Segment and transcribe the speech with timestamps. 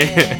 [0.00, 0.36] 耶！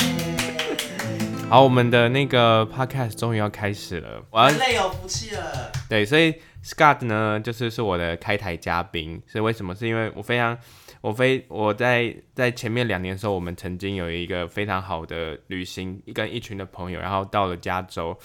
[1.51, 5.71] 好，我们的那个 podcast 终于要开始了，我要累有福气了。
[5.89, 6.35] 对，所以
[6.65, 9.75] Scott 呢，就是是我的开台嘉宾，是为什么？
[9.75, 10.57] 是因为我非常，
[11.01, 18.17] 我非我在在前面两年的时候，我们曾经有一个非常好的旅行，跟一群的朋友，然后到了加州，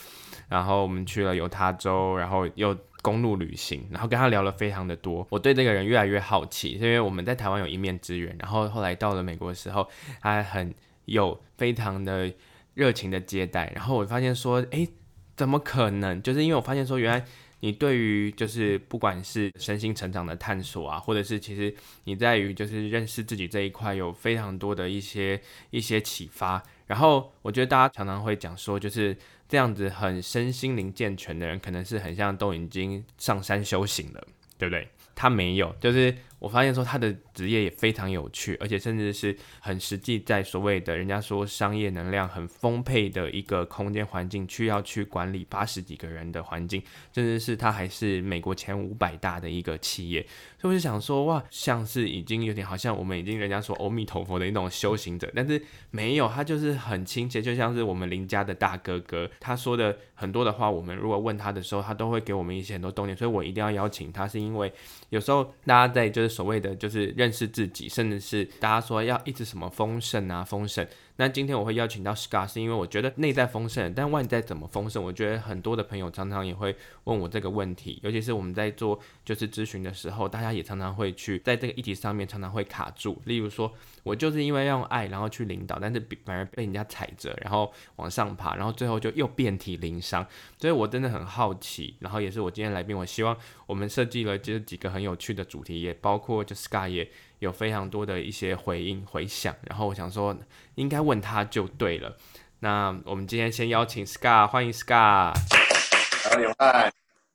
[0.47, 2.77] 然后我们去了犹他州，然后又。
[3.01, 9.87] 公路旅行，然后跟他聊了非常的多，我对这个人越来越好奇，因为我们在台湾有一面之缘，然后后来到了美国的时候，
[10.23, 10.73] 他还很
[11.05, 12.31] 有非常的
[12.73, 14.87] 热情的接待，然后我发现说，诶，
[15.35, 16.21] 怎么可能？
[16.21, 17.25] 就是因为我发现说，原来
[17.61, 21.73] 你对于就是不管是身心成长的探索啊，或者是其实
[22.03, 29.15] 你在于就是认识自己这一块有非常多的一些一些启发，然后我觉得大家常常会讲说，就是。
[29.47, 34.87] 这样子很身心灵健全的人，可能是很像都已经上山修行了，对不对？
[35.13, 36.11] 他没有，就是。
[36.37, 46.83] 我发现说他的职业也非常有趣，而且甚至是很实际，在所谓的人家说商业能量很丰沛的一个空间环境，去要去管理八十几个人的环境，
[47.13, 50.21] 甚至是他还是美国前五百大的一个企业，
[50.59, 64.71] 所以我就想说，哇，像是已经有点好像我们已经人家说阿弥陀佛的一种修行者，但是没有，他就是很亲切，就像是我们邻家的大哥哥，他说的很多的话，我们如果问他的时候，他都会给我们一些很多动力，所以我一定要邀请他，是因为
[65.09, 66.24] 有时候大家在就。
[66.27, 70.85] 所谓的就是认识自己，甚至是大家说要一直什么丰盛啊，丰盛。
[71.17, 75.01] 那今天我会邀请到 Scott，是因为我觉得内在丰盛，但外在怎么丰盛？
[75.01, 83.21] 我觉得很多的朋友常常也会问我这个问题，尤其是我们在做就是咨询的时候，大家也常常会去在这个议题上面常常会卡住。
[83.23, 83.71] 例如说，
[84.03, 90.27] 我就是因为要用爱，然后去领导，但是反而被人家踩着，然后往上爬，然后最后就又遍体鳞伤。
[90.59, 97.09] 所以我真的很好奇，然后也是我今天来宾，我希望我们设计了就是几个很有趣的主题，也包括就 Scott 也。
[97.39, 100.35] 有非常多的一些回应回响，然后我想说
[100.75, 102.15] 应该问他就对了。
[102.59, 105.35] 那我们今天先邀请 Scott，欢迎 Scott。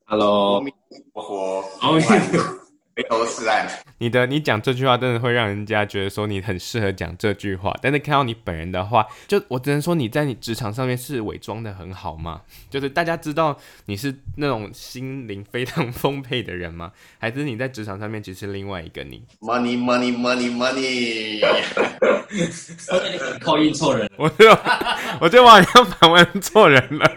[0.06, 0.62] Hello，
[1.12, 2.00] 我
[3.00, 3.66] 回头是岸。
[3.98, 12.42] 你的你讲这句话真的会让人家觉得说你很适合讲这句话，但是看到你本人的话，就我只能说你在你职场上面是伪装的很好吗？
[12.68, 13.56] 就是大家知道
[13.86, 16.92] 你是那种心灵非常丰沛的人吗？
[17.18, 21.40] 还是你在职场上面其实是另外一个你？Money money money money，
[23.40, 24.50] 扣印错人， 我就
[25.20, 27.10] 我就好像访问错人了。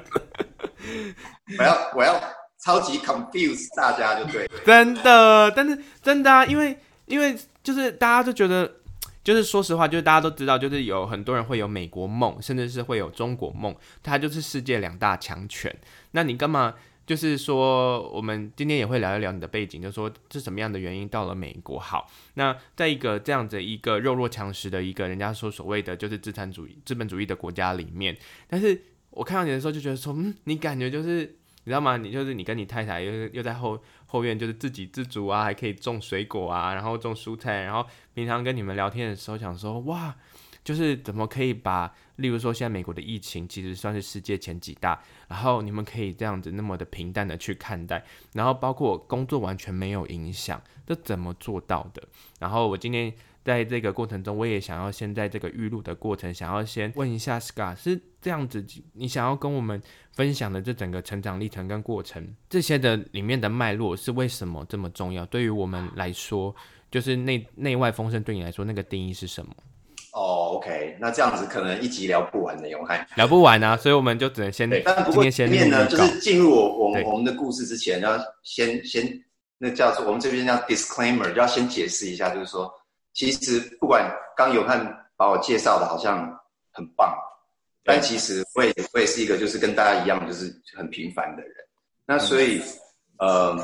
[1.60, 2.22] 我要我要。
[2.64, 8.76] 超级 confuse 大家就对，真的，但是真的啊，因为因为就是大家都觉得，
[9.22, 15.76] 就是说实话，就是大家都知道，就是有很多人会有美国梦，甚至是会有中国梦，它就是世界两大强权。
[16.12, 16.74] 那你干嘛？
[17.06, 21.78] 就是说，我们今天也会聊一聊你的背景，就是说是什么样的原因到了美国？
[21.78, 31.36] 好，那在一个这样子一个弱肉强食的一个人家说所谓的就是资产主义、资本主义的国家里面，但是我看到你的时候就觉得说，嗯，你感觉就是。
[31.64, 31.98] 你知道吗？
[31.98, 40.16] 你就是你跟你太太又又在后后院，就是自给自足啊，还可以种水果啊，然后种蔬菜，然后平常跟你们聊天的时候，想说哇，
[40.64, 48.04] 就是怎么可以把，例如说现在美国的疫情其实算是世界前几大，然后你们可以这样子那么的平淡的去看待，
[48.34, 52.04] 然后包括工作完全没有影响，这怎么做到的？
[52.40, 53.14] 然后我今天。
[53.46, 59.80] 在这个过程中，我也想要先在这个预录的过程，想要先问一下 Scott，是这样子，你想要跟我们
[60.14, 65.26] 分享的这整个成长历程跟过程，这些的里面的脉络是为什么这么重要？
[65.26, 66.56] 对于我们来说，
[66.90, 69.54] 就是内内外丰盛对你来说那个定义是什么？
[70.14, 74.82] 哦，OK，那这样子可能一集聊不完的，永汉聊不完啊，所以我们就只能先对。
[74.86, 79.22] 但不过前面呢，就是进入我我我们的故事之前，要先先
[79.58, 82.74] 那叫做我们这边叫 disclaimer，就要先解释一下，就是说。
[83.16, 86.28] 其实不管刚有汉把我介绍的好像
[86.72, 87.16] 很棒，
[87.84, 91.54] 但其实我也我也是一个就是跟大家一样就是很平凡的人。
[92.06, 92.62] 那所以，
[93.20, 93.56] 呃，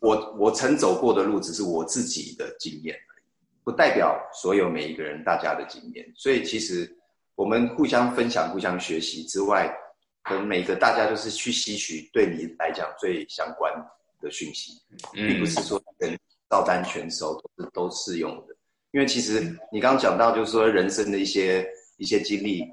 [0.00, 3.24] 我我曾走过的路只是我自己的经验而已，
[3.64, 6.06] 不代表所有每一个人大家的经验。
[6.16, 6.90] 所以其实
[7.34, 9.70] 我们互相分享、互相学习之外，
[10.22, 13.72] 可能每个大家就是去吸取对你来讲最相关
[14.20, 14.72] 的讯息，
[15.12, 16.18] 并不是说跟
[16.50, 18.54] 照单全收都是都适用的。
[18.92, 19.40] 因为其实
[19.72, 21.66] 你刚刚讲到，就是说人生的一些
[21.96, 22.64] 一些经历，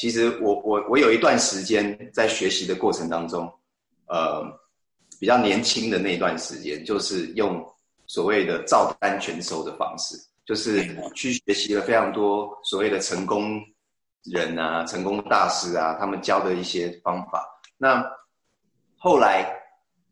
[0.00, 3.52] 其实我我我有一段时间在学习的过程当中，
[4.06, 4.42] 呃，
[5.20, 7.62] 比较年轻的那段时间，就是用
[8.06, 10.16] 所谓的照单全收的方式，
[10.46, 13.60] 就是去学习了非常多所谓的成功
[14.24, 17.46] 人啊、成功大师啊，他们教的一些方法。
[17.76, 18.02] 那
[18.96, 19.54] 后来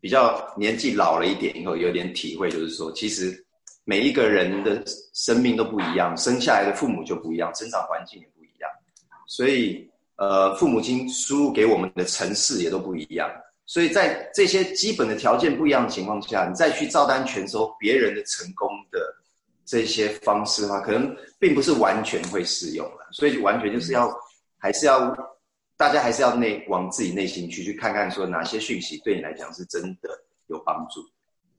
[0.03, 3.43] 比较年纪老了一点以后，有点体会，就是说其实。
[3.85, 4.85] 每一个人的
[5.15, 8.38] 生命都不一样，生下来的父母就不一样，成长环境也不一样。
[9.29, 13.31] 所以呃，父母亲输入给我们的城市也都不一样。
[13.67, 18.99] 所以在这些基本的条件不一样的情况下，你再去照单全收别人的成功的
[19.65, 23.09] 这些方式的话，可能并不是完全会适用了。
[23.13, 24.11] 所以完全就是要，
[24.57, 25.15] 还是要
[25.77, 30.09] 大家还是要内往自己内心去去看看，说哪些讯息对你来讲是真的
[30.47, 31.01] 有帮助。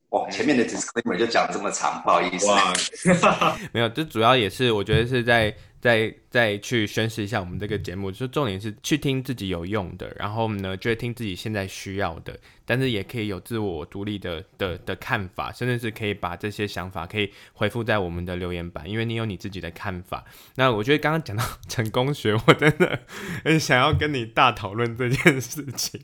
[0.10, 2.48] 哇，前面的 disclaimer 就讲这么长，不好意思。
[2.48, 2.74] 哇，
[3.71, 5.56] 没有，这主要也是我觉得是在。
[5.81, 20.25] 再再去宣示一下我们这个节目，就重点是去听自己有用的，然后呢，就会听自己现在需要的，但是也可以有自我独立的的的看法，甚至是可以把这些想法可以回复在我们的留言板，因为你有你自己的看法。
[20.55, 22.99] 那我觉得刚刚讲到 成功学，我真的
[23.43, 26.01] 很想要跟你大讨论这件事情。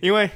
[0.00, 0.28] 因为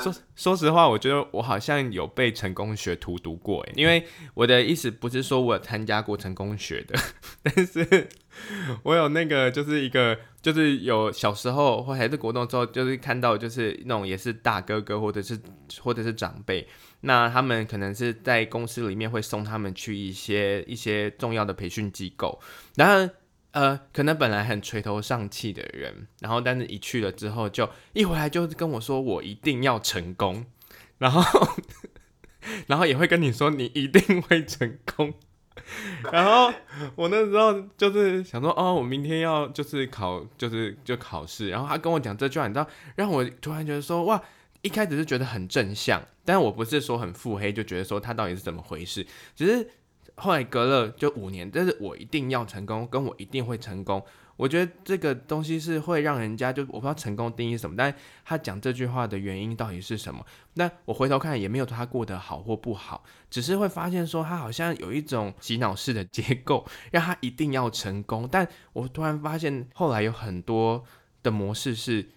[0.00, 3.72] 说说实话，我觉得我好像有被成功学荼毒过诶。
[3.76, 6.98] 因为我的意思不是说我有参加过成功学的，
[7.42, 8.08] 但是
[8.82, 15.38] 我有那个就是一个就是有小时候或还是国中之后，就是看到就是那种也是大哥哥或者是
[15.80, 16.66] 或者是长辈，
[17.00, 22.40] 那他们可能是在公司里面会送他们去一些一些重要的培训机构，
[22.76, 23.14] 然后。
[23.54, 30.44] 呃，可能本来很垂头丧气的人，然后但是一去了之后，就一回来就跟我说，我一定要成功，
[30.98, 31.22] 然后
[32.66, 35.14] 然后也会跟你说你一定会成功，
[36.10, 36.52] 然后
[36.96, 42.66] 我那时候就是想说，哦，我明天要就是考，就是就考试，然后他跟我讲这句话，你知道，
[42.96, 44.20] 让我突然觉得说，哇，
[44.62, 49.06] 一开始是觉得很正向，但我不是说很腹黑，就觉得说他到底是怎么回事，
[49.36, 49.70] 只是。
[50.16, 54.04] 后来隔了就五年，但是我一定要成功，跟我一定会成功。
[54.36, 60.26] 我觉得这个东西是会让人家就我不知道成功定义什么，但他讲这句话的原因到底是什么？
[60.54, 68.28] 那我回头看也没有他过得好或不好，只是会发现说他好像有一种洗脑式的结构， 让他一定要成功。
[68.28, 70.84] 但我突然发现后来有很多
[71.22, 72.08] 的模式是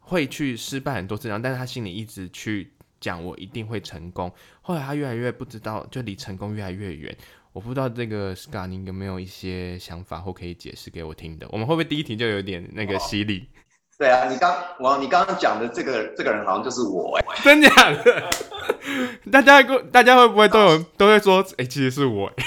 [0.00, 2.73] 会去失败很多次，然后但是他心里一直去。
[3.04, 7.14] 讲我一定会成功，后来他越来越不知道，就离成功越来越远。
[7.52, 11.46] 我不知道这个 Scott 你有没有一些想法或可以解释给我听的？
[11.50, 13.46] 我们会不会第一题就有点那个犀利？
[13.98, 18.30] 对啊，你刚我你刚刚讲的这个这个人好像就是我哎， 真假的？
[19.30, 22.44] 大家会大家会不会都有都会说哎、欸，其实是我哎。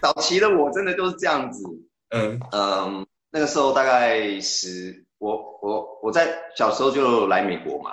[0.00, 1.62] 早期的我真的就是这样子，
[2.10, 6.26] 嗯嗯，那个时候大概十，我我我在
[6.56, 7.90] 小时候就来美国嘛。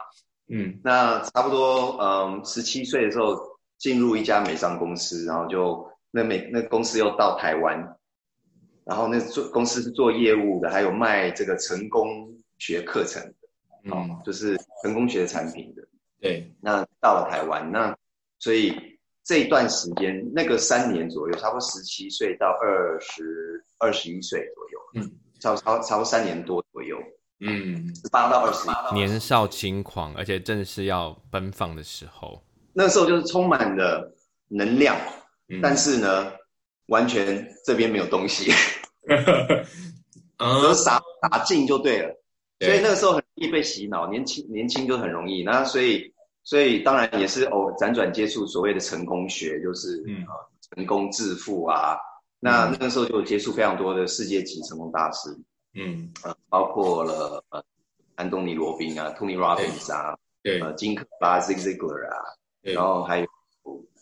[0.53, 3.38] 嗯，那差不多，嗯，十七岁的时候
[3.77, 7.98] 进入一家美商公司，然后就那美那公司又到台湾，
[8.83, 13.36] 然后那做公司是做业务的，还有卖这个成功学课程的，
[13.86, 15.81] 嗯、哦，就是成功学的产品的。
[16.19, 17.95] 对，那到了台湾，那
[18.38, 18.75] 所以
[19.24, 26.97] 这一段时间，那个三年左右，差不多十七岁到二十二十一岁左右，嗯，差不多差不多三年多左右。
[27.43, 32.39] 嗯，十八到二十，年少轻狂，而且正是要奔放的时候。
[32.71, 34.15] 那时候就是充满了
[34.47, 34.95] 能量，
[35.49, 36.31] 嗯、但是呢，
[36.85, 38.51] 完全这边没有东西，
[40.38, 42.15] 都傻傻劲就对了。
[42.59, 45.44] 对，所以那个时候很容易被洗脑，年轻年轻就很容易。
[45.44, 46.13] 那所以
[46.44, 50.23] 所以当然也是偶，辗转接触所谓的成功学，就是、嗯、
[50.75, 51.97] 成功致富啊。
[52.39, 55.30] 那那个时候就接触非常多的世界级成功大师。
[55.73, 57.63] 嗯呃，包括了呃，
[58.15, 62.17] 安东尼罗宾啊，Tony Robbins 啊，对，呃，金克巴 Zig Ziglar 啊，
[62.61, 63.27] 对，然后还有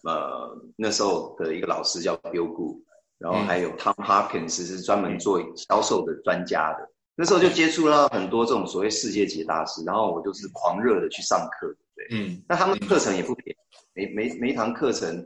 [0.03, 2.81] 呃那时候的一个老师叫 Bill Gu，
[3.19, 13.59] 然后还有 Tom Hopkins 是专门做销售的专家的，那时候就接触了很多这种所谓世界级大师，然后我就是狂热的去上课，对，嗯，那他们的课程也不便宜，
[13.93, 15.23] 每每每一堂课程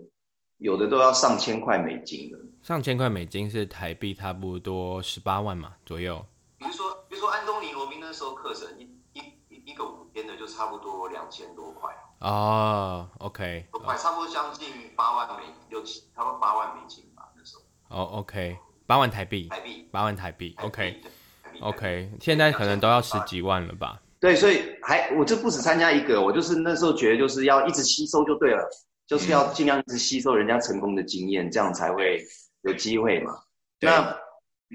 [0.57, 6.21] 有的都要上千块美金的，上千块美金是台币差不多十八万嘛左右。
[7.23, 11.89] 说，安东尼罗宾那时候课程一一一一个五天的就差不多两千多块
[12.19, 13.09] 哦。
[13.19, 17.61] OK，快差不多将近八万美六七，差不多八万美金吧那时候。
[17.87, 20.53] 哦，OK，八万台币，台币八万台币。
[20.59, 24.01] OK，OK，现在可能都要十几万了吧？
[24.19, 28.69] 对，所以还我就不止参加一个，我就是那时候觉得就是要一直吸收就对了，
[29.07, 32.21] 就是要尽量一直吸收人家成功的经验，这样才会
[32.63, 33.31] 有机会嘛。
[33.79, 34.22] 那。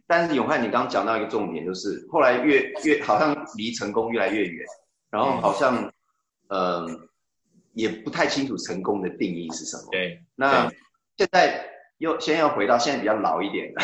[0.06, 4.64] 但是永汉，你刚刚讲到一个重点，就是后来越越好像离成功越来越远，
[5.10, 5.92] 然后好像
[6.48, 7.08] 嗯、呃、
[7.72, 9.88] 也不太清楚成功的定义是什么。
[9.90, 10.70] 对，那
[11.16, 13.80] 现在又先要回到现在比较老一点的，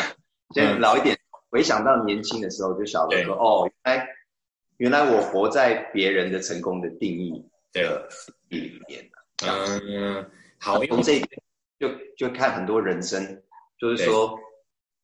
[0.53, 1.17] 现在老一点
[1.49, 4.07] 回想到年轻的时候，就晓得说哦，原来
[4.77, 7.43] 原来我活在别人的成功的定义
[7.73, 8.07] 的
[8.49, 9.09] 里面。
[9.45, 10.29] 嗯，
[10.59, 11.41] 好，从这一点
[11.79, 13.41] 就就看很多人生，
[13.79, 14.39] 就是说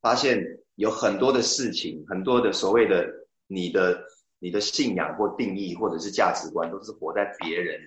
[0.01, 0.57] 发现。
[0.81, 3.07] 有很多的事情，很多的所谓的
[3.45, 4.03] 你的
[4.39, 7.79] 你的信仰或定义，或者是价值观，都是活在别人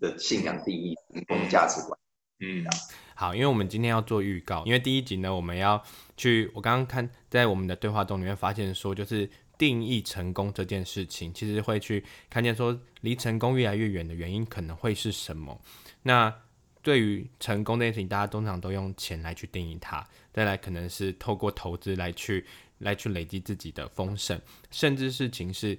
[0.00, 0.96] 的信仰定义、
[1.28, 1.96] 或者价值观。
[2.40, 2.66] 嗯，
[3.14, 5.80] 好，因为我们今天要做预告，因为第一集呢，我们要
[6.16, 15.60] 去，我刚刚看在我们的对话中里面发现说，就是定义成功这件事情，其实会去看见说，离成功越来越远的原因可能会是什么。
[16.02, 16.41] 那
[16.82, 22.44] 对于成功这件事情，大家通常都用钱来去定义它，再来可能是透过投资来去
[22.78, 25.78] 来去累积自己的丰盛，甚至事情是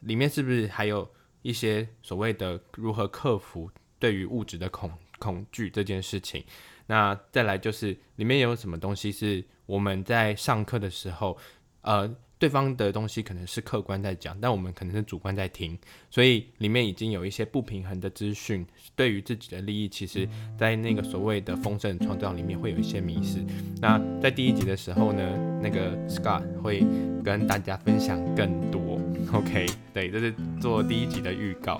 [0.00, 1.08] 里面是不是还有
[1.42, 6.44] 一些所谓的如何克服对于物质的恐恐惧这件事情，
[6.86, 11.38] 那再来就是里面有什么东西是我们在上课的时候，
[11.82, 15.78] 呃，对方的东西可能是客观在讲，但我们可能是主观在听，
[16.08, 18.66] 所以里面已经有一些不平衡的资讯，
[18.96, 20.26] 对于自己的利益，其实
[20.58, 23.44] 在那个所谓的丰盛创造里面会有一些迷失。
[23.78, 26.82] 那在第一集的时候呢，那个 Scott 会
[27.22, 28.98] 跟大家分享更多。
[29.34, 31.78] OK，对，这是做第一集的预告。